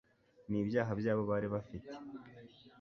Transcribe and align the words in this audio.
n'ibyaha 0.49 0.91
byabo 0.99 1.23
bari 1.31 1.47
bafite 1.53 1.89